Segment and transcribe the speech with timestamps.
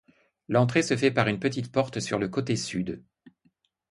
[0.47, 3.03] L'entrée se fait par une petite porte sur le côté sud.